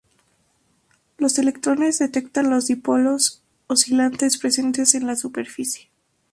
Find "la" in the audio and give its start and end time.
5.05-5.15